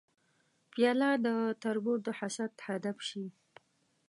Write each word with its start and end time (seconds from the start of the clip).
پیاله 0.71 1.09
د 1.25 1.27
تربور 1.61 1.97
د 2.03 2.09
حسد 2.19 2.51
هدف 2.67 2.97
شي. 3.07 3.25